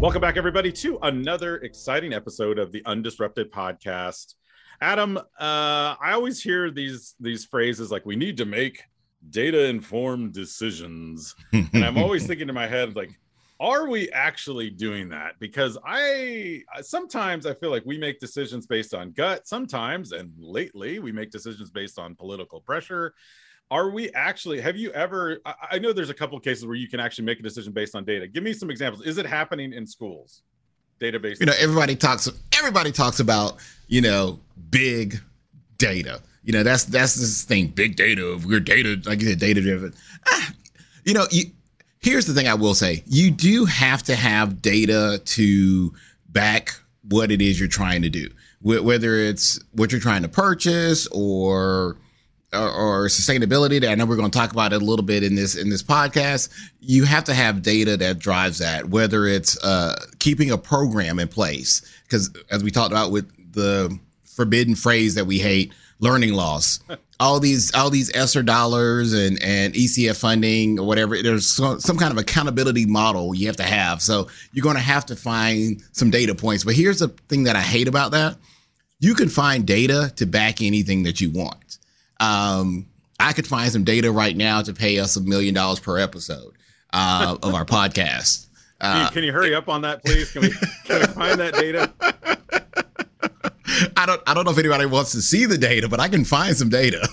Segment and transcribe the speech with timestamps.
[0.00, 4.34] Welcome back, everybody, to another exciting episode of the Undisrupted Podcast.
[4.80, 8.82] Adam, uh, I always hear these these phrases like "we need to make
[9.28, 13.10] data informed decisions," and I'm always thinking in my head like,
[13.60, 15.38] are we actually doing that?
[15.38, 19.46] Because I sometimes I feel like we make decisions based on gut.
[19.46, 23.12] Sometimes, and lately, we make decisions based on political pressure
[23.70, 26.88] are we actually have you ever i know there's a couple of cases where you
[26.88, 28.26] can actually make a decision based on data.
[28.26, 29.06] Give me some examples.
[29.06, 30.42] Is it happening in schools?
[31.00, 31.40] Database.
[31.40, 33.56] You know everybody talks everybody talks about
[33.88, 34.38] you know
[34.70, 35.18] big
[35.78, 36.20] data.
[36.44, 39.94] You know that's that's this thing big data we're data like you said data driven.
[40.26, 40.52] Ah,
[41.04, 41.44] you know you,
[42.00, 43.02] here's the thing i will say.
[43.06, 45.94] You do have to have data to
[46.28, 46.74] back
[47.08, 48.28] what it is you're trying to do.
[48.62, 51.96] Whether it's what you're trying to purchase or
[52.52, 55.22] or, or sustainability that I know we're going to talk about it a little bit
[55.22, 56.48] in this in this podcast,
[56.80, 58.90] you have to have data that drives that.
[58.90, 63.96] Whether it's uh, keeping a program in place, because as we talked about with the
[64.24, 66.80] forbidden phrase that we hate, learning loss.
[67.20, 71.22] all these all these ESSER dollars and and ECF funding or whatever.
[71.22, 74.02] There's some, some kind of accountability model you have to have.
[74.02, 76.64] So you're going to have to find some data points.
[76.64, 78.36] But here's the thing that I hate about that:
[78.98, 81.78] you can find data to back anything that you want.
[82.20, 82.86] Um,
[83.18, 86.54] I could find some data right now to pay us a million dollars per episode
[86.92, 88.46] uh, of our podcast.
[88.80, 90.32] Uh, can, you, hurry up on that, please?
[90.32, 90.50] Can we,
[90.84, 91.92] can we find that data?
[93.96, 94.20] I don't.
[94.26, 96.70] I don't know if anybody wants to see the data, but I can find some
[96.70, 97.06] data.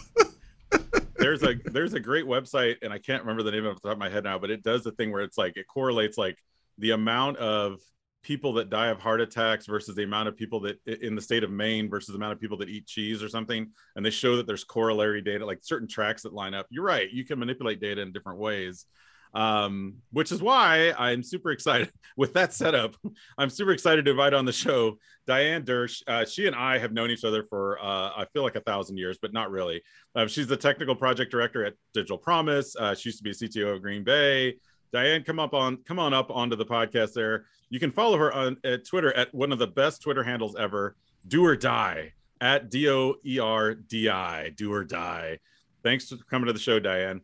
[1.17, 3.89] there's a there's a great website, and I can't remember the name of off the
[3.89, 6.17] top of my head now, but it does the thing where it's like it correlates
[6.17, 6.38] like
[6.78, 7.80] the amount of
[8.28, 11.45] people that die of heart attacks versus the amount of people that in the state
[11.45, 13.72] of Maine versus the amount of people that eat cheese or something.
[13.95, 16.67] And they show that there's corollary data, like certain tracks that line up.
[16.69, 17.09] You're right.
[17.09, 18.86] You can manipulate data in different ways.
[19.34, 22.97] Um, which is why I'm super excited with that setup.
[23.38, 26.02] I'm super excited to invite on the show Diane Doersch.
[26.06, 28.97] Uh, she and I have known each other for uh, I feel like a thousand
[28.97, 29.84] years, but not really.
[30.16, 32.75] Uh, she's the technical project director at Digital Promise.
[32.75, 34.57] Uh, she used to be a CTO of Green Bay.
[34.92, 37.46] Diane, come up on come on up onto the podcast there.
[37.70, 40.96] You can follow her on at Twitter at one of the best Twitter handles ever,
[41.28, 45.40] Do or Die at D O E R D I, Do or Die.
[45.84, 47.22] Thanks for coming to the show, Diane.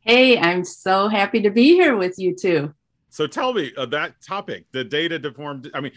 [0.00, 2.72] Hey, I'm so happy to be here with you too.
[3.10, 5.70] So tell me uh, that topic, the data deformed.
[5.74, 5.92] I mean,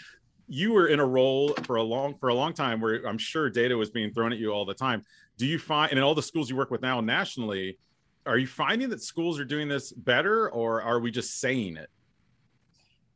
[0.48, 3.50] you were in a role for a long for a long time where I'm sure
[3.50, 5.03] data was being thrown at you all the time.
[5.38, 7.78] Do you find and in all the schools you work with now nationally,
[8.25, 11.89] are you finding that schools are doing this better or are we just saying it?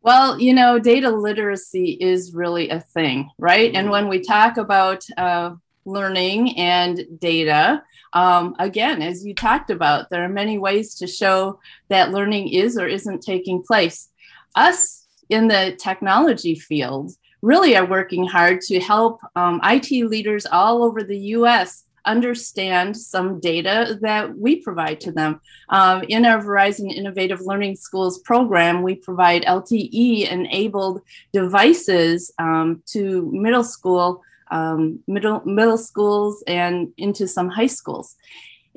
[0.02, 3.70] Well, you know, data literacy is really a thing, right?
[3.70, 3.78] Mm-hmm.
[3.78, 5.56] And when we talk about uh,
[5.86, 7.84] learning and data,
[8.14, 12.78] um, again, as you talked about, there are many ways to show that learning is
[12.78, 14.10] or isn't taking place.
[14.54, 17.12] Us in the technology field
[17.42, 23.40] really are working hard to help um, IT leaders all over the US understand some
[23.40, 25.40] data that we provide to them.
[25.70, 31.02] Um, in our Verizon Innovative Learning Schools program, we provide LTE enabled
[31.34, 38.16] devices um, to middle school, um, middle, middle schools, and into some high schools.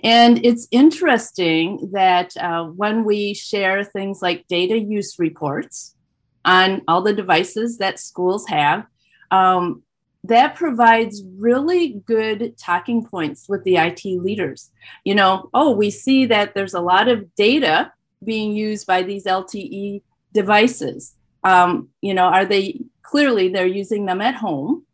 [0.05, 5.95] And it's interesting that uh, when we share things like data use reports
[6.45, 8.87] on all the devices that schools have,
[9.31, 9.83] um,
[10.25, 14.71] that provides really good talking points with the IT leaders.
[15.05, 17.93] You know, oh, we see that there's a lot of data
[18.25, 20.03] being used by these LTE
[20.33, 21.15] devices.
[21.45, 24.85] Um, you know, are they clearly they're using them at home,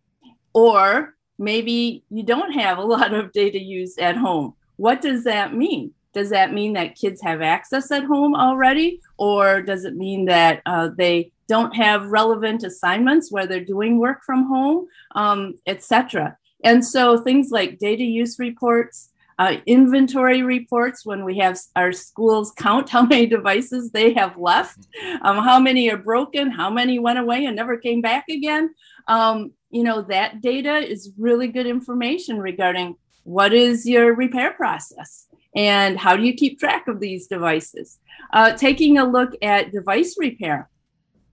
[0.52, 4.54] or maybe you don't have a lot of data used at home.
[4.76, 5.92] What does that mean?
[6.12, 10.62] Does that mean that kids have access at home already, or does it mean that
[10.64, 16.36] uh, they don't have relevant assignments where they're doing work from home, um, etc.
[16.62, 22.52] And so things like data use reports, uh, inventory reports when we have our schools
[22.56, 24.86] count how many devices they have left,
[25.22, 28.74] um, how many are broken, how many went away and never came back again.
[29.08, 35.26] Um, you know, that data is really good information regarding what is your repair process
[35.56, 37.98] and how do you keep track of these devices.
[38.32, 40.68] Uh, taking a look at device repair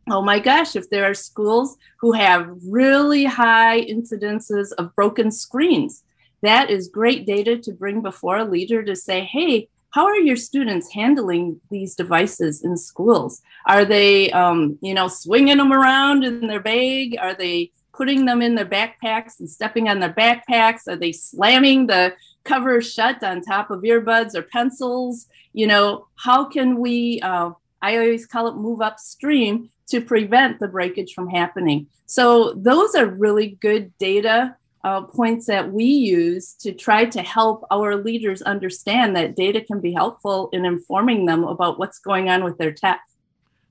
[0.09, 6.03] oh my gosh, if there are schools who have really high incidences of broken screens,
[6.41, 10.37] that is great data to bring before a leader to say, hey, how are your
[10.37, 13.41] students handling these devices in schools?
[13.65, 17.17] Are they, um, you know, swinging them around in their bag?
[17.19, 20.87] Are they putting them in their backpacks and stepping on their backpacks?
[20.87, 22.13] Are they slamming the
[22.45, 25.27] cover shut on top of earbuds or pencils?
[25.53, 27.51] You know, how can we uh,
[27.81, 31.87] I always call it move upstream to prevent the breakage from happening.
[32.05, 37.65] So those are really good data uh, points that we use to try to help
[37.69, 42.43] our leaders understand that data can be helpful in informing them about what's going on
[42.43, 43.01] with their tech.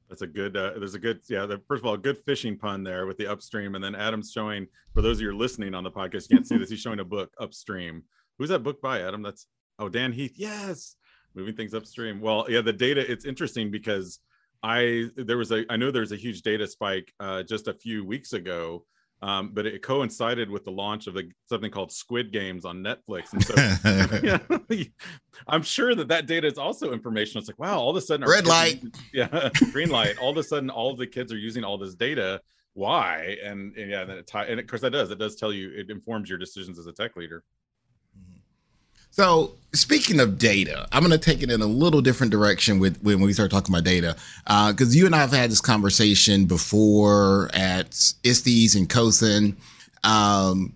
[0.08, 0.56] That's a good.
[0.56, 1.20] Uh, there's a good.
[1.28, 1.46] Yeah.
[1.46, 4.32] The, first of all, a good fishing pun there with the upstream, and then Adam's
[4.32, 4.66] showing.
[4.92, 6.68] For those of you listening on the podcast, you can't see this.
[6.68, 8.02] He's showing a book upstream.
[8.36, 9.22] Who's that book by, Adam?
[9.22, 9.46] That's
[9.78, 10.34] oh Dan Heath.
[10.34, 10.96] Yes,
[11.34, 12.20] moving things upstream.
[12.20, 13.10] Well, yeah, the data.
[13.10, 14.18] It's interesting because
[14.62, 18.04] I there was a I know there's a huge data spike uh, just a few
[18.04, 18.84] weeks ago
[19.22, 23.32] um, but it coincided with the launch of the, something called Squid Games on Netflix,
[23.32, 24.86] and so
[25.46, 27.38] I'm sure that that data is also information.
[27.38, 30.16] It's like, wow, all of a sudden, red light, yeah, green light.
[30.18, 32.40] All of a sudden, all of the kids are using all this data.
[32.72, 33.36] Why?
[33.44, 35.10] And, and yeah, then it tie, and of course that does.
[35.10, 35.70] It does tell you.
[35.76, 37.44] It informs your decisions as a tech leader.
[39.10, 43.00] So speaking of data, I'm going to take it in a little different direction with
[43.02, 46.46] when we start talking about data, because uh, you and I have had this conversation
[46.46, 47.88] before at
[48.24, 49.56] ISTES and COSN.
[50.04, 50.74] Um,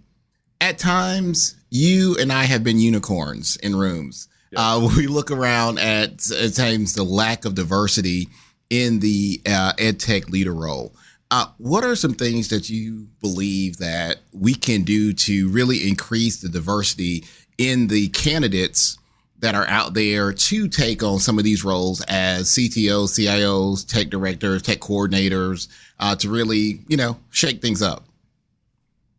[0.61, 4.29] at times, you and I have been unicorns in rooms.
[4.57, 8.29] Uh, we look around at at times the lack of diversity
[8.71, 10.95] in the uh, ed tech leader role.
[11.31, 16.41] Uh, what are some things that you believe that we can do to really increase
[16.41, 17.25] the diversity
[17.59, 18.99] in the candidates
[19.39, 24.09] that are out there to take on some of these roles as CTOs, CIOs, tech
[24.09, 25.69] directors, tech coordinators,
[26.01, 28.05] uh, to really, you know, shake things up?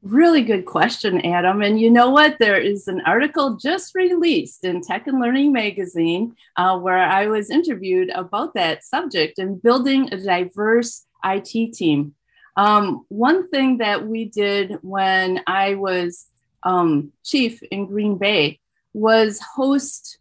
[0.02, 1.64] Really good question, Adam.
[1.64, 2.38] And you know what?
[2.38, 7.50] There is an article just released in Tech and Learning magazine uh, where I was
[7.50, 12.14] interviewed about that subject and building a diverse IT team.
[12.56, 16.28] Um, one thing that we did when I was
[16.66, 18.60] um, chief in Green Bay
[18.94, 20.18] was host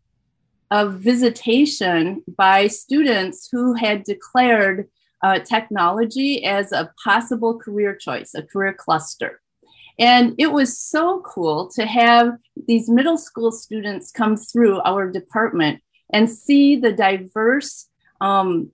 [0.71, 4.89] of visitation by students who had declared
[5.23, 9.41] uh, technology as a possible career choice, a career cluster.
[9.99, 12.37] And it was so cool to have
[12.67, 15.81] these middle school students come through our department
[16.13, 17.89] and see the diverse
[18.21, 18.71] um,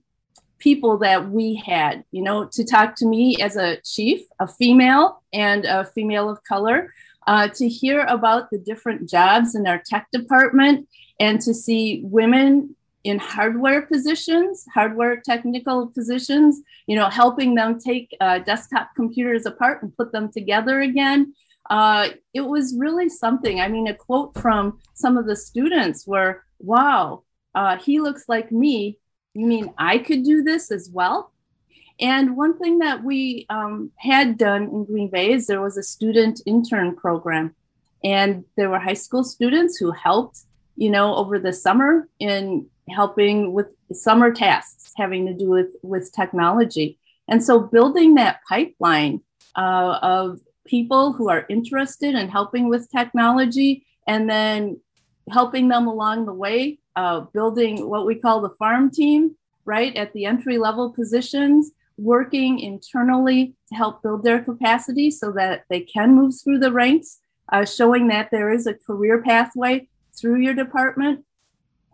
[0.57, 5.21] people that we had, you know, to talk to me as a chief, a female,
[5.31, 6.91] and a female of color
[7.31, 10.85] uh, to hear about the different jobs in our tech department
[11.17, 12.75] and to see women
[13.05, 19.81] in hardware positions, hardware technical positions, you know, helping them take uh, desktop computers apart
[19.81, 21.33] and put them together again.
[21.69, 23.61] Uh, it was really something.
[23.61, 27.23] I mean, a quote from some of the students were, wow,
[27.55, 28.99] uh, he looks like me.
[29.33, 31.30] You mean I could do this as well?
[32.01, 35.83] And one thing that we um, had done in Green Bay is there was a
[35.83, 37.55] student intern program,
[38.03, 40.39] and there were high school students who helped,
[40.75, 46.11] you know, over the summer in helping with summer tasks having to do with with
[46.11, 46.97] technology.
[47.27, 49.21] And so building that pipeline
[49.55, 54.81] uh, of people who are interested in helping with technology, and then
[55.29, 60.13] helping them along the way, uh, building what we call the farm team, right at
[60.13, 66.15] the entry level positions working internally to help build their capacity so that they can
[66.15, 67.19] move through the ranks,
[67.51, 69.87] uh, showing that there is a career pathway
[70.19, 71.25] through your department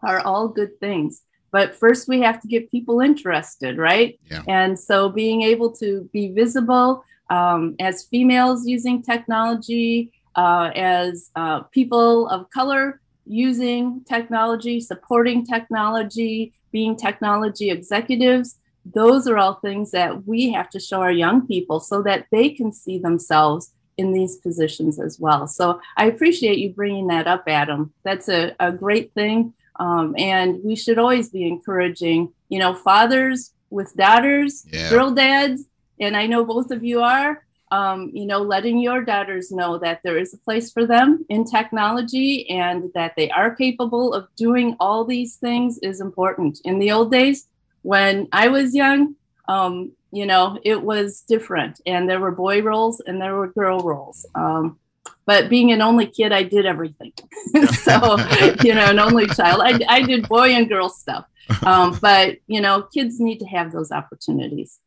[0.03, 1.23] are all good things.
[1.51, 4.19] But first, we have to get people interested, right?
[4.29, 4.43] Yeah.
[4.47, 11.61] And so, being able to be visible um, as females using technology, uh, as uh,
[11.63, 18.57] people of color using technology, supporting technology, being technology executives,
[18.93, 22.49] those are all things that we have to show our young people so that they
[22.49, 25.47] can see themselves in these positions as well.
[25.47, 27.93] So I appreciate you bringing that up, Adam.
[28.03, 29.53] That's a, a great thing.
[29.79, 34.89] Um, and we should always be encouraging, you know, fathers with daughters, yeah.
[34.89, 35.63] girl dads,
[35.99, 40.01] and I know both of you are, um, you know, letting your daughters know that
[40.03, 44.75] there is a place for them in technology and that they are capable of doing
[44.79, 46.61] all these things is important.
[46.63, 47.47] In the old days,
[47.87, 49.15] when I was young,
[49.47, 53.79] um, you know, it was different, and there were boy roles and there were girl
[53.79, 54.25] roles.
[54.35, 54.77] Um,
[55.25, 57.13] but being an only kid, I did everything.
[57.71, 58.17] so,
[58.61, 61.27] you know, an only child, I, I did boy and girl stuff.
[61.65, 64.79] Um, but you know, kids need to have those opportunities.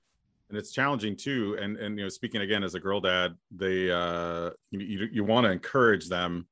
[0.51, 1.57] And it's challenging too.
[1.59, 5.25] And and you know, speaking again as a girl dad, they uh, you you, you
[5.25, 6.47] want to encourage them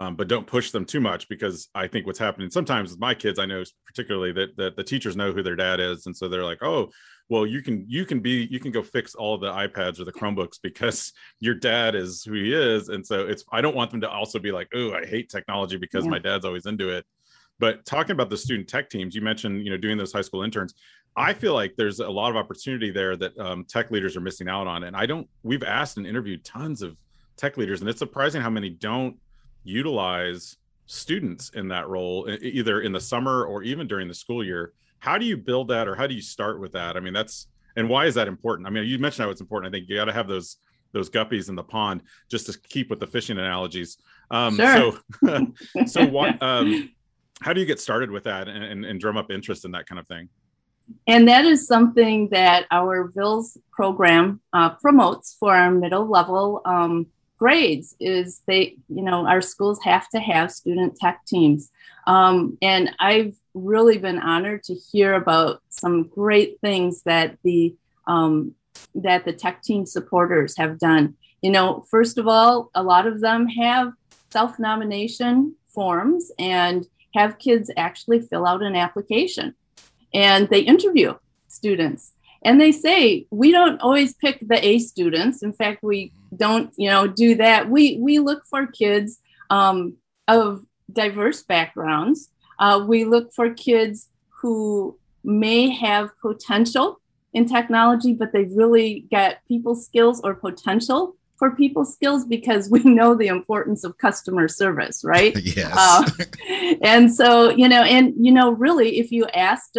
[0.00, 3.14] um, but don't push them too much because I think what's happening sometimes with my
[3.14, 6.28] kids, I know particularly that that the teachers know who their dad is, and so
[6.28, 6.90] they're like, oh,
[7.28, 10.12] well, you can you can be you can go fix all the iPads or the
[10.12, 14.00] Chromebooks because your dad is who he is, and so it's I don't want them
[14.00, 16.10] to also be like, oh, I hate technology because yeah.
[16.10, 17.04] my dad's always into it.
[17.60, 20.42] But talking about the student tech teams, you mentioned you know doing those high school
[20.42, 20.74] interns.
[21.16, 24.48] I feel like there's a lot of opportunity there that um, tech leaders are missing
[24.48, 25.28] out on, and I don't.
[25.44, 26.96] We've asked and interviewed tons of
[27.36, 29.16] tech leaders, and it's surprising how many don't
[29.64, 30.56] utilize
[30.86, 34.72] students in that role, either in the summer or even during the school year.
[34.98, 36.96] How do you build that, or how do you start with that?
[36.96, 38.66] I mean, that's and why is that important?
[38.66, 39.72] I mean, you mentioned how it's important.
[39.72, 40.56] I think you got to have those
[40.92, 43.98] those guppies in the pond just to keep with the fishing analogies.
[44.30, 44.92] Um, sure.
[45.76, 46.40] So, so what?
[46.42, 46.90] Um,
[47.42, 49.86] how do you get started with that and, and, and drum up interest in that
[49.86, 50.28] kind of thing?
[51.06, 57.06] And that is something that our VILS program uh, promotes for our middle level um,
[57.38, 61.70] grades is they, you know, our schools have to have student tech teams.
[62.06, 67.74] Um, and I've really been honored to hear about some great things that the
[68.06, 68.54] um,
[68.94, 71.14] that the tech team supporters have done.
[71.42, 73.92] You know, first of all, a lot of them have
[74.30, 79.54] self nomination forms and have kids actually fill out an application
[80.14, 81.14] and they interview
[81.48, 82.12] students
[82.44, 85.42] and they say we don't always pick the a students.
[85.42, 87.70] In fact we don't you know do that.
[87.70, 89.20] We we look for kids
[89.50, 89.94] um,
[90.28, 92.30] of diverse backgrounds.
[92.58, 94.08] Uh, we look for kids
[94.40, 97.00] who may have potential
[97.32, 102.80] in technology but they've really got people skills or potential for people skills because we
[102.84, 105.36] know the importance of customer service right?
[105.56, 105.74] Yes.
[105.76, 106.08] Uh,
[106.82, 109.72] and so you know and you know really if you ask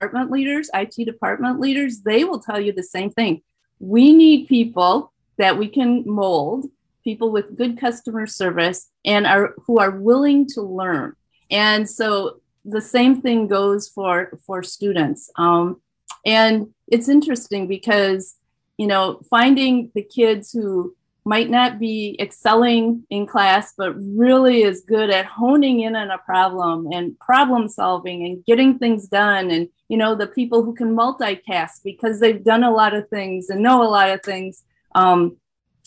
[0.00, 3.42] department leaders, IT department leaders, they will tell you the same thing.
[3.78, 6.66] We need people that we can mold,
[7.04, 11.14] people with good customer service and are who are willing to learn.
[11.50, 15.30] And so the same thing goes for for students.
[15.36, 15.80] Um,
[16.24, 18.36] and it's interesting because
[18.76, 20.94] you know finding the kids who
[21.26, 26.18] might not be excelling in class, but really is good at honing in on a
[26.18, 29.50] problem and problem solving and getting things done.
[29.50, 33.50] And, you know, the people who can multitask because they've done a lot of things
[33.50, 34.62] and know a lot of things.
[34.94, 35.36] Um,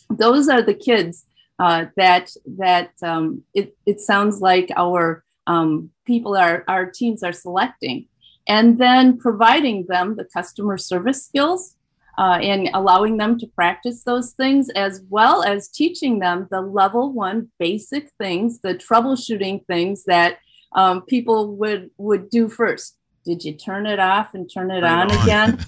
[0.10, 1.25] those are the kids
[1.58, 7.31] uh, that that um, it, it sounds like our um, people are our teams are
[7.31, 8.08] selecting
[8.46, 11.75] and then providing them the customer service skills
[12.20, 17.14] uh, and allowing them to practice those things as well as teaching them the level
[17.14, 20.38] one basic things the troubleshooting things that
[20.74, 22.98] um, people would would do first.
[23.26, 25.60] Did you turn it off and turn it on, on, again?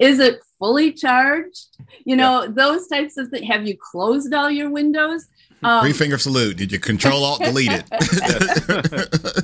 [0.00, 1.76] Is it fully charged?
[2.04, 2.50] You know yeah.
[2.50, 5.26] those types of things have you closed all your windows?
[5.62, 6.56] Um, three finger salute.
[6.56, 7.84] Did you control alt delete it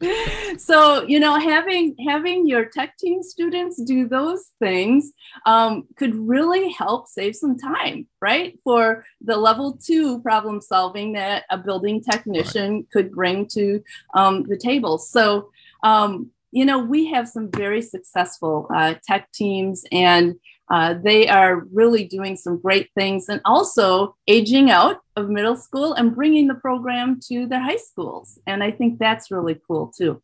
[0.58, 5.12] so you know having having your tech team students do those things
[5.46, 11.44] um, could really help save some time right for the level two problem solving that
[11.50, 12.90] a building technician right.
[12.92, 13.82] could bring to
[14.14, 15.50] um, the table so
[15.82, 20.36] um, you know we have some very successful uh, tech teams and
[20.68, 25.92] uh, they are really doing some great things and also aging out of middle school
[25.94, 28.38] and bringing the program to their high schools.
[28.46, 30.20] And I think that's really cool too.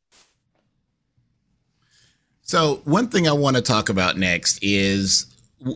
[2.42, 5.26] So, one thing I want to talk about next is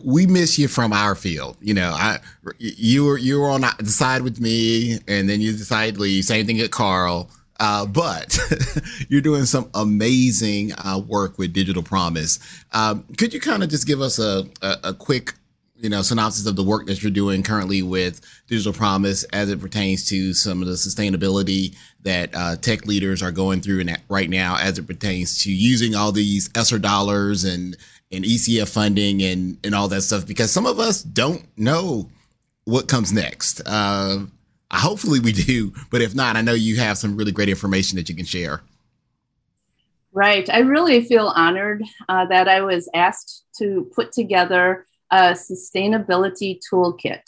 [0.03, 1.57] we miss you from our field.
[1.61, 2.19] You know, I
[2.59, 6.25] you were you were on the side with me, and then you decided to leave.
[6.25, 7.29] Same thing at Carl.
[7.59, 8.37] Uh, but
[9.09, 12.39] you're doing some amazing uh, work with Digital Promise.
[12.71, 15.33] Um, could you kind of just give us a, a, a, quick,
[15.75, 19.59] you know, synopsis of the work that you're doing currently with Digital Promise as it
[19.59, 24.29] pertains to some of the sustainability that uh, tech leaders are going through in right
[24.29, 27.75] now as it pertains to using all these ESSER dollars and
[28.09, 32.09] and ECF funding and and all that stuff because some of us don't know
[32.63, 33.61] what comes next.
[33.65, 34.25] Uh,
[34.71, 38.09] Hopefully we do, but if not, I know you have some really great information that
[38.09, 38.61] you can share.
[40.11, 40.49] Right.
[40.49, 47.21] I really feel honored uh, that I was asked to put together a sustainability toolkit.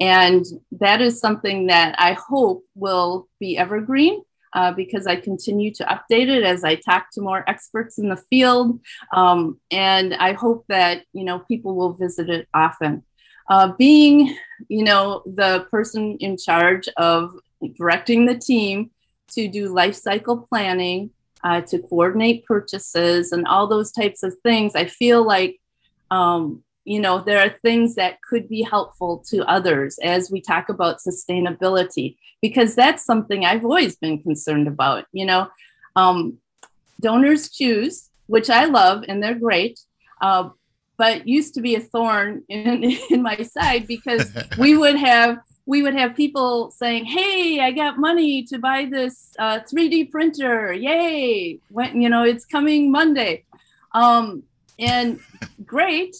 [0.00, 4.22] And that is something that I hope will be evergreen
[4.52, 8.16] uh, because I continue to update it as I talk to more experts in the
[8.16, 8.80] field.
[9.14, 13.04] Um, and I hope that, you know, people will visit it often
[13.48, 14.36] uh, being,
[14.68, 17.34] you know, the person in charge of
[17.76, 18.90] directing the team
[19.32, 21.10] to do life cycle planning,
[21.44, 25.60] uh, to coordinate purchases, and all those types of things, I feel like,
[26.10, 30.68] um, you know, there are things that could be helpful to others as we talk
[30.68, 35.06] about sustainability, because that's something I've always been concerned about.
[35.12, 35.48] You know,
[35.96, 36.38] um,
[37.02, 39.80] DonorsChoose, which I love, and they're great.
[40.20, 40.50] Uh,
[40.96, 45.82] but used to be a thorn in, in my side because we would have we
[45.82, 50.72] would have people saying, "Hey, I got money to buy this uh, 3D printer!
[50.72, 51.60] Yay!
[51.70, 53.44] When you know it's coming Monday."
[53.92, 54.42] Um,
[54.78, 55.20] and
[55.64, 56.16] great,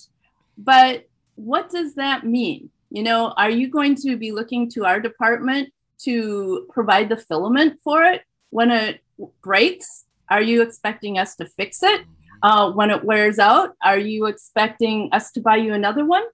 [0.57, 2.71] but what does that mean?
[2.91, 5.73] You know, are you going to be looking to our department
[6.05, 9.01] to provide the filament for it when it
[9.43, 10.05] breaks?
[10.29, 12.03] Are you expecting us to fix it
[12.43, 13.75] uh, when it wears out?
[13.83, 16.25] Are you expecting us to buy you another one?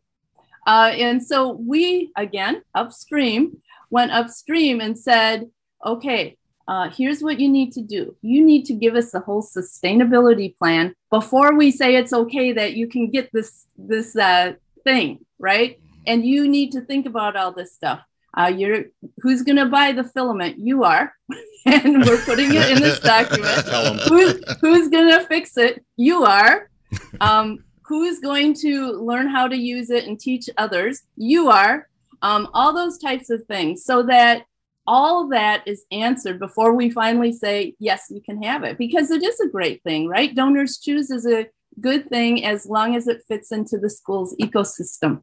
[0.66, 5.48] Uh, and so we, again, upstream, went upstream and said,
[5.84, 6.36] okay,
[6.66, 8.14] uh, here's what you need to do.
[8.20, 12.74] You need to give us the whole sustainability plan before we say it's okay that
[12.74, 14.52] you can get this this uh,
[14.84, 15.80] thing, right?
[16.06, 18.00] And you need to think about all this stuff.
[18.38, 18.84] Uh, you're
[19.18, 20.58] who's going to buy the filament?
[20.58, 21.12] You are,
[21.66, 23.68] and we're putting it in this document.
[24.02, 25.84] who's who's going to fix it?
[25.96, 26.70] You are.
[27.20, 31.02] Um, who's going to learn how to use it and teach others?
[31.16, 31.88] You are.
[32.22, 34.44] Um, all those types of things, so that
[34.86, 39.22] all that is answered before we finally say yes you can have it because it
[39.22, 41.46] is a great thing right DonorsChoose is a
[41.78, 45.20] good thing as long as it fits into the school's ecosystem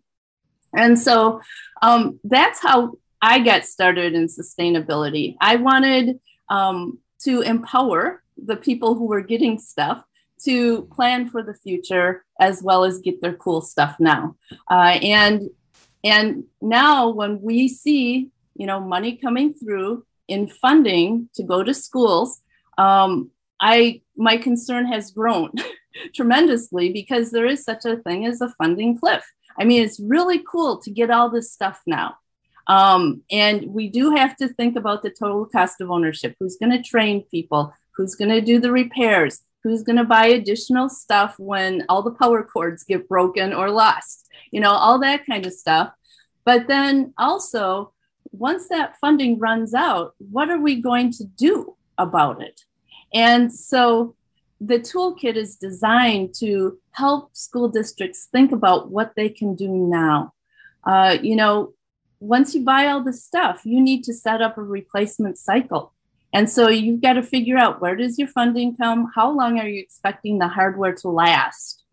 [0.75, 1.41] and so
[1.81, 5.35] um, that's how i got started in sustainability.
[5.41, 6.19] I wanted
[6.49, 10.03] um, to empower the people who were getting stuff
[10.43, 14.35] to plan for the future as well as get their cool stuff now.
[14.69, 15.49] Uh, and
[16.03, 21.73] and now when we see you know money coming through in funding to go to
[21.73, 22.41] schools
[22.77, 23.29] um,
[23.59, 25.51] i my concern has grown
[26.15, 29.25] tremendously because there is such a thing as a funding cliff.
[29.57, 32.17] I mean it's really cool to get all this stuff now
[32.67, 36.35] um, and we do have to think about the total cost of ownership.
[36.39, 37.73] Who's going to train people?
[37.95, 39.41] Who's going to do the repairs?
[39.63, 44.27] Who's going to buy additional stuff when all the power cords get broken or lost?
[44.51, 45.91] You know all that kind of stuff.
[46.43, 47.93] But then also
[48.31, 52.61] once that funding runs out, what are we going to do about it?
[53.13, 54.15] And so
[54.61, 60.33] the toolkit is designed to help school districts think about what they can do now.
[60.83, 61.73] Uh, you know,
[62.27, 65.93] once you buy all the stuff, you need to set up a replacement cycle.
[66.33, 69.11] And so you've got to figure out where does your funding come?
[69.15, 71.83] How long are you expecting the hardware to last?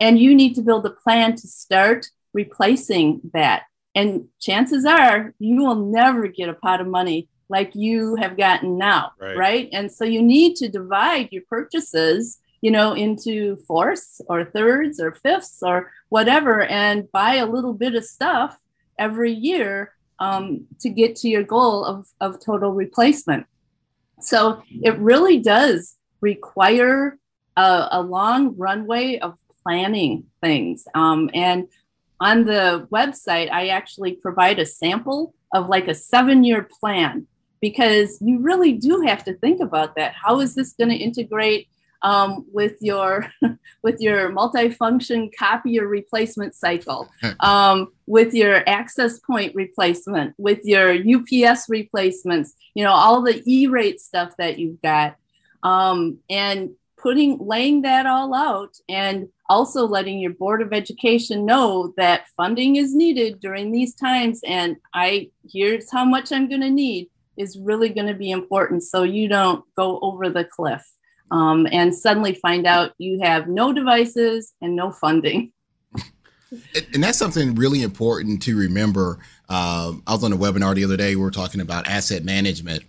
[0.00, 3.62] And you need to build a plan to start replacing that.
[3.94, 8.76] And chances are you will never get a pot of money like you have gotten
[8.76, 9.36] now, right?
[9.36, 9.68] right?
[9.72, 15.12] And so you need to divide your purchases, you know, into fourths or thirds or
[15.12, 18.58] fifths or whatever, and buy a little bit of stuff
[18.98, 23.46] every year um, to get to your goal of, of total replacement.
[24.20, 27.18] So it really does require
[27.56, 30.84] a, a long runway of planning things.
[30.94, 31.68] Um, and
[32.20, 37.26] on the website, I actually provide a sample of like a seven year plan
[37.60, 40.14] because you really do have to think about that.
[40.14, 41.68] How is this going to integrate
[42.02, 43.30] um, with your
[43.82, 47.08] with your multifunction copier replacement cycle,
[47.40, 54.00] um, with your access point replacement, with your UPS replacements, you know, all the E-rate
[54.00, 55.16] stuff that you've got,
[55.62, 61.94] um, and putting laying that all out and also letting your board of education know
[61.96, 66.70] that funding is needed during these times and i here's how much i'm going to
[66.70, 70.84] need is really going to be important so you don't go over the cliff
[71.30, 75.52] um, and suddenly find out you have no devices and no funding
[76.94, 80.96] and that's something really important to remember uh, i was on a webinar the other
[80.96, 82.84] day we were talking about asset management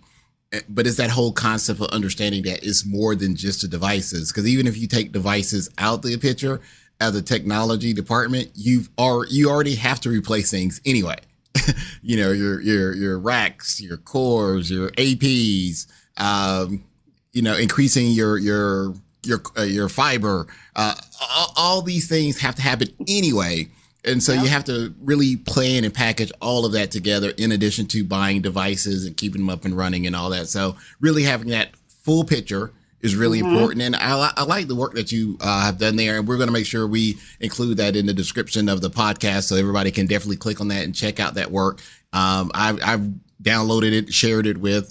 [0.68, 4.32] but it's that whole concept of understanding that it's more than just the devices.
[4.32, 6.60] Because even if you take devices out the picture
[7.00, 11.16] as a technology department, you've are you already have to replace things anyway.
[12.02, 15.86] you know your your your racks, your cores, your APs.
[16.16, 16.84] Um,
[17.32, 20.46] you know, increasing your your your uh, your fiber.
[20.76, 23.68] Uh, all, all these things have to happen anyway.
[24.04, 27.86] And so you have to really plan and package all of that together in addition
[27.88, 30.48] to buying devices and keeping them up and running and all that.
[30.48, 33.52] So really having that full picture is really mm-hmm.
[33.52, 33.82] important.
[33.82, 36.18] And I, I, like the work that you uh, have done there.
[36.18, 39.44] And we're going to make sure we include that in the description of the podcast
[39.44, 41.82] so everybody can definitely click on that and check out that work.
[42.14, 43.06] Um, I've, I've
[43.42, 44.90] downloaded it, shared it with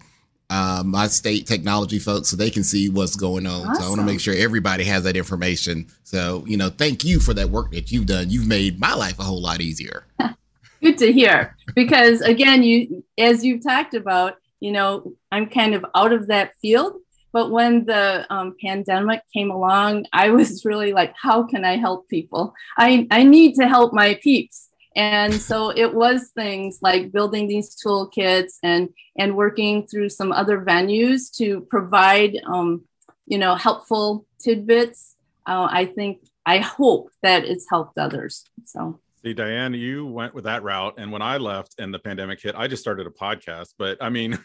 [0.50, 3.68] uh, my state technology folks so they can see what's going on.
[3.68, 3.76] Awesome.
[3.76, 5.88] So I want to make sure everybody has that information.
[6.04, 8.30] So, you know, thank you for that work that you've done.
[8.30, 10.06] You've made my life a whole lot easier.
[10.84, 11.56] Good to hear.
[11.76, 16.54] Because again, you as you've talked about, you know, I'm kind of out of that
[16.62, 16.94] field.
[17.32, 22.10] But when the um, pandemic came along, I was really like, how can I help
[22.10, 22.56] people?
[22.76, 24.69] I, I need to help my peeps.
[25.00, 30.60] And so it was things like building these toolkits and and working through some other
[30.60, 32.84] venues to provide um,
[33.26, 35.16] you know helpful tidbits.
[35.48, 40.46] Uh, i think i hope that it's helped others so See, Diane, you went with
[40.46, 40.94] that route.
[40.98, 43.74] And when I left and the pandemic hit, I just started a podcast.
[43.78, 44.32] But I mean,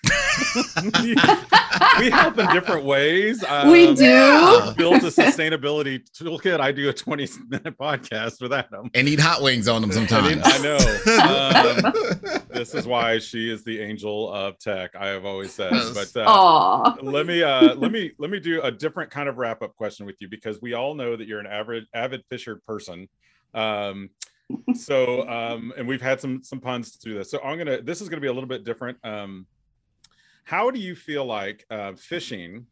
[2.01, 3.45] we help in different ways.
[3.45, 4.75] Um, we do.
[4.77, 6.59] Built a sustainability toolkit.
[6.59, 8.91] I do a 20 minute podcast with Adam.
[8.95, 10.43] And eat hot wings on them sometimes.
[10.45, 10.77] I, know.
[11.23, 15.71] Um, this is why she is the angel of tech, I have always said.
[15.71, 19.63] But uh, let me uh, let me let me do a different kind of wrap
[19.63, 23.09] up question with you because we all know that you're an avid avid fisher person.
[23.55, 24.11] Um,
[24.75, 27.31] so um and we've had some some puns through this.
[27.31, 28.99] So i'm gonna this is gonna be a little bit different.
[29.05, 29.47] Um
[30.45, 32.67] how do you feel like uh, fishing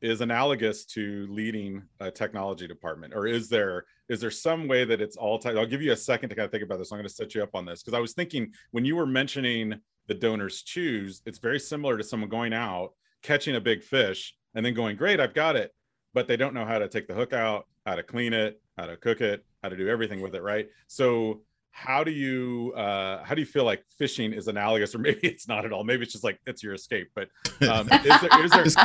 [0.00, 3.14] is analogous to leading a technology department?
[3.14, 5.96] Or is there is there some way that it's all tech i'll give you a
[5.96, 6.92] second to kind of think about this.
[6.92, 7.82] I'm to set you up on this.
[7.82, 12.28] Because i was thinking when you were mentioning the DonorsChoose it's very similar to someone
[12.28, 15.72] going out catching a big fish and then going great i've got it
[16.12, 18.86] but they don't know how to take the hook out how to clean it how
[18.86, 20.68] to cook it how to do everything with it, right?
[20.88, 25.26] So how do you uh, how do you feel like fishing is analogous, or maybe
[25.26, 25.84] it's not at all?
[25.84, 27.10] Maybe it's just like it's your escape.
[27.14, 27.28] But
[27.68, 28.76] um, is there, is there is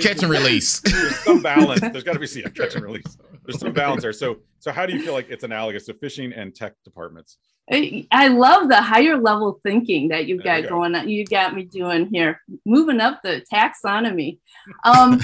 [0.00, 0.80] catch and release?
[0.80, 1.80] There's some balance.
[1.80, 3.18] There's got to be see yeah, catch and release.
[3.44, 4.12] There's some balance there.
[4.12, 7.36] So so how do you feel like it's analogous to fishing and tech departments?
[7.70, 10.68] I love the higher level thinking that you've got go.
[10.70, 11.06] going on.
[11.06, 14.38] You got me doing here, moving up the taxonomy.
[14.84, 15.20] Um,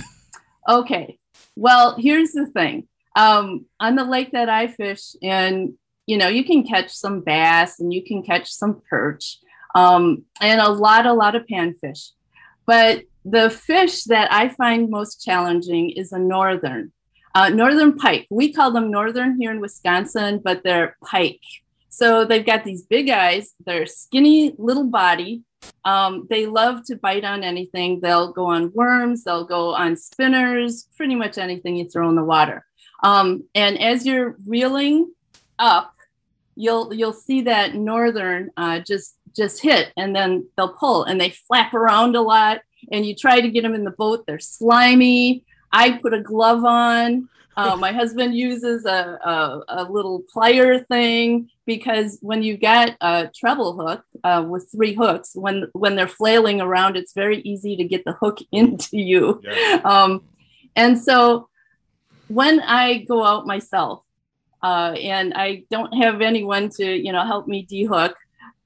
[0.69, 1.17] okay,
[1.57, 5.75] well here's the thing um, on the lake that I fish, and
[6.07, 9.39] you know, you can catch some bass and you can catch some perch,
[9.75, 12.11] um, and a lot, a lot of panfish.
[12.67, 16.93] But the fish that I find most challenging is a northern,
[17.35, 18.27] uh, northern pike.
[18.31, 21.41] We call them northern here in Wisconsin, but they're pike.
[21.89, 23.55] So they've got these big eyes.
[23.65, 25.43] They're skinny little body.
[25.85, 28.01] Um, they love to bite on anything.
[28.01, 29.25] They'll go on worms.
[29.25, 30.89] They'll go on spinners.
[30.97, 32.67] Pretty much anything you throw in the water.
[33.05, 35.13] Um, and as you're reeling
[35.59, 35.95] up,
[36.57, 41.31] you'll you'll see that northern uh, just just hit, and then they'll pull, and they
[41.31, 42.63] flap around a lot.
[42.91, 45.45] And you try to get them in the boat; they're slimy.
[45.71, 47.29] I put a glove on.
[47.57, 53.31] Uh, my husband uses a, a, a, little plier thing because when you get a
[53.35, 57.85] treble hook uh, with three hooks, when when they're flailing around, it's very easy to
[57.85, 59.43] get the hook into you.
[59.45, 59.81] Yeah.
[59.85, 60.25] Um,
[60.75, 61.49] and so
[62.29, 64.05] when I go out myself
[64.63, 68.15] uh, and I don't have anyone to, you know, help me dehook,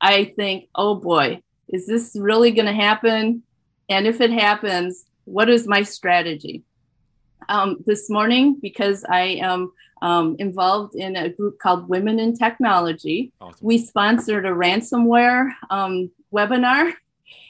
[0.01, 3.43] I think, oh boy, is this really going to happen?
[3.89, 6.63] And if it happens, what is my strategy?
[7.49, 13.33] Um, this morning, because I am um, involved in a group called Women in Technology,
[13.41, 13.59] awesome.
[13.61, 16.93] we sponsored a ransomware um, webinar.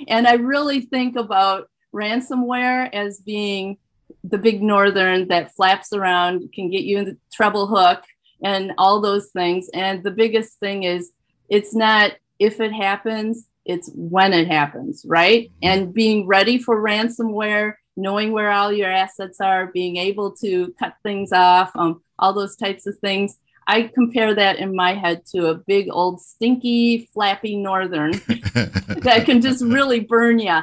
[0.09, 3.79] And I really think about ransomware as being
[4.25, 8.03] the big northern that flaps around can get you in the treble hook
[8.43, 9.69] and all those things.
[9.73, 11.13] And the biggest thing is
[11.49, 15.51] it's not if it happens, it's when it happens, right?
[15.63, 20.95] And being ready for ransomware, knowing where all your assets are, being able to cut
[21.03, 23.37] things off, um, all those types of things.
[23.67, 29.43] I compare that in my head to a big old stinky flappy northern that can
[29.43, 30.61] just really burn you.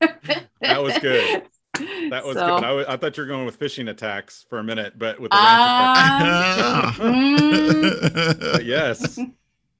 [0.00, 1.42] that was good.
[2.10, 2.64] That was so, good.
[2.64, 5.36] I, I, thought you were going with phishing attacks for a minute, but with the
[5.38, 8.64] uh, mm.
[8.64, 9.18] yes,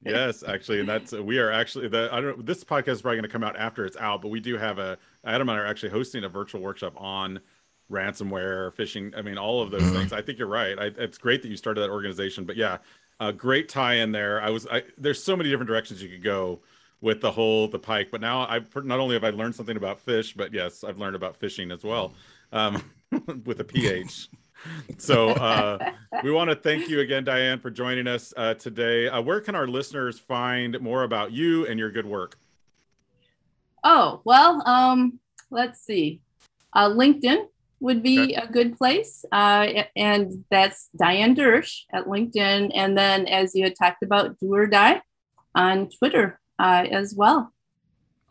[0.05, 3.29] yes, actually, and that's we are actually the I don't this podcast is probably going
[3.29, 5.67] to come out after it's out, but we do have a Adam and I are
[5.67, 7.41] actually hosting a virtual workshop on
[7.91, 9.17] ransomware, phishing.
[9.17, 9.95] I mean, all of those mm-hmm.
[9.95, 10.13] things.
[10.13, 10.79] I think you're right.
[10.79, 12.79] I, it's great that you started that organization, but yeah,
[13.21, 14.43] a great tie in there.
[14.43, 16.61] I was I, there's so many different directions you could go
[17.05, 18.09] with the whole the pike.
[18.11, 21.15] But now I've not only have I learned something about fish, but yes, I've learned
[21.15, 22.15] about phishing as well
[22.51, 22.83] um,
[23.45, 24.29] with a pH.
[24.97, 25.79] so uh,
[26.23, 29.09] we want to thank you again, Diane, for joining us uh, today.
[29.09, 32.39] Uh, where can our listeners find more about you and your good work?
[33.85, 36.23] Oh well, um, let's see.
[36.73, 37.45] Uh, LinkedIn
[37.81, 38.35] would be okay.
[38.37, 42.71] a good place, uh, and that's Diane Doersch at LinkedIn.
[42.75, 45.03] And then, as you had talked about, Do or Die
[45.55, 47.53] on Twitter uh, as well.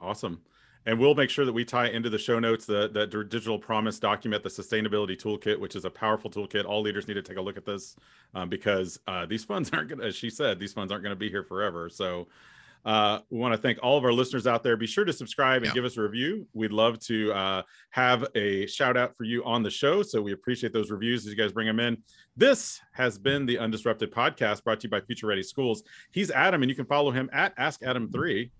[0.02, 0.42] Awesome.
[0.86, 4.00] And we'll make sure that we tie into the show notes the, the digital promise
[4.00, 6.66] document, the sustainability toolkit, which is a powerful toolkit.
[6.66, 7.96] All leaders need to take a look at this
[8.34, 11.16] um, because uh, these funds aren't going to, as she said, these funds aren't going
[11.16, 11.90] to be here forever.
[11.90, 12.28] So
[12.86, 14.76] Uh, we want to thank all of our listeners out there.
[14.76, 15.74] Be sure to subscribe and Yeah.
[15.74, 16.46] give us a review.
[16.54, 20.04] We'd love to uh, have a shout out for you on the show.
[20.04, 21.98] So we appreciate those reviews as you guys bring them in.
[22.36, 25.84] This has been the Undisrupted Podcast brought to you by Future Ready Schools.
[26.12, 28.52] He's Adam, and you can follow him at Ask Adam 3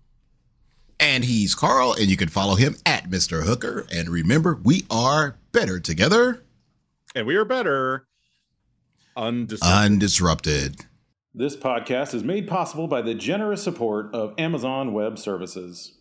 [1.00, 3.42] And he's Carl, and you can follow him at Mr.
[3.42, 3.84] Hooker.
[3.92, 6.44] And remember, we are better together,
[7.14, 8.06] And we are better
[9.16, 9.58] undisrupted.
[9.98, 10.86] undisrupted.
[11.36, 15.94] This podcast is made possible by the generous support of Amazon Web Services.